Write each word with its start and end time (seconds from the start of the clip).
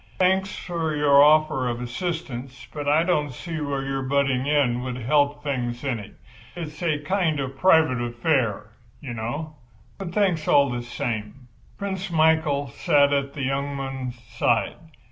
Thanks 0.17 0.55
for 0.55 0.95
your 0.95 1.23
offer 1.23 1.67
of 1.67 1.79
assistance—but 1.79 2.87
I 2.87 3.03
don't 3.03 3.31
see 3.31 3.61
where 3.61 3.83
your 3.83 4.01
butting 4.01 4.47
in 4.47 4.81
would 4.81 4.97
help 4.97 5.43
things 5.43 5.83
any. 5.83 6.13
It's 6.55 6.81
a 6.81 6.97
kind 6.97 7.39
of 7.39 7.55
private 7.55 8.01
affair, 8.01 8.71
you 8.99 9.13
know—but 9.13 10.11
thanks 10.11 10.47
all 10.47 10.71
the 10.71 10.81
same." 10.81 11.47
Prince 11.77 12.09
Michael 12.09 12.69
sat 12.69 13.13
at 13.13 13.33
the 13.33 13.43
young 13.43 13.77
man's 13.77 14.17
side. 14.17 14.77